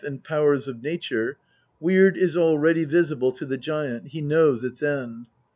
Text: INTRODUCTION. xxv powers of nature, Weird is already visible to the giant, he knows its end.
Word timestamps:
INTRODUCTION. 0.03 0.19
xxv 0.19 0.23
powers 0.23 0.67
of 0.67 0.81
nature, 0.81 1.37
Weird 1.79 2.17
is 2.17 2.35
already 2.35 2.85
visible 2.85 3.31
to 3.33 3.45
the 3.45 3.59
giant, 3.59 4.07
he 4.07 4.21
knows 4.23 4.63
its 4.63 4.81
end. 4.81 5.27